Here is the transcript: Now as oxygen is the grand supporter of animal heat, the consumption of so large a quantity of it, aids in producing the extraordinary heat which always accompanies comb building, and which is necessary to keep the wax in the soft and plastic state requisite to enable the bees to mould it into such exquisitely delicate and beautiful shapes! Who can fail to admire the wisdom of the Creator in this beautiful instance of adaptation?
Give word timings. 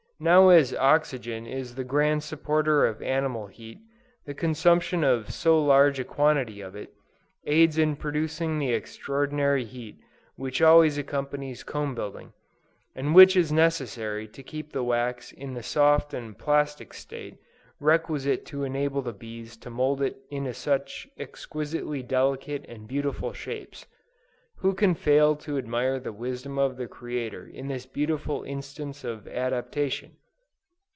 Now 0.23 0.49
as 0.49 0.71
oxygen 0.75 1.47
is 1.47 1.73
the 1.73 1.83
grand 1.83 2.21
supporter 2.21 2.85
of 2.85 3.01
animal 3.01 3.47
heat, 3.47 3.79
the 4.23 4.35
consumption 4.35 5.03
of 5.03 5.31
so 5.33 5.59
large 5.59 5.97
a 5.99 6.03
quantity 6.03 6.61
of 6.61 6.75
it, 6.75 6.93
aids 7.43 7.79
in 7.79 7.95
producing 7.95 8.59
the 8.59 8.71
extraordinary 8.71 9.65
heat 9.65 9.97
which 10.35 10.61
always 10.61 10.99
accompanies 10.99 11.63
comb 11.63 11.95
building, 11.95 12.33
and 12.93 13.15
which 13.15 13.35
is 13.35 13.51
necessary 13.51 14.27
to 14.27 14.43
keep 14.43 14.71
the 14.73 14.83
wax 14.83 15.31
in 15.31 15.55
the 15.55 15.63
soft 15.63 16.13
and 16.13 16.37
plastic 16.37 16.93
state 16.93 17.37
requisite 17.79 18.45
to 18.45 18.63
enable 18.63 19.01
the 19.01 19.13
bees 19.13 19.57
to 19.57 19.71
mould 19.71 20.03
it 20.03 20.17
into 20.29 20.53
such 20.53 21.07
exquisitely 21.17 22.03
delicate 22.03 22.63
and 22.69 22.87
beautiful 22.87 23.33
shapes! 23.33 23.87
Who 24.57 24.75
can 24.75 24.93
fail 24.93 25.35
to 25.37 25.57
admire 25.57 25.99
the 25.99 26.13
wisdom 26.13 26.59
of 26.59 26.77
the 26.77 26.87
Creator 26.87 27.47
in 27.47 27.67
this 27.67 27.87
beautiful 27.87 28.43
instance 28.43 29.03
of 29.03 29.27
adaptation? 29.27 30.17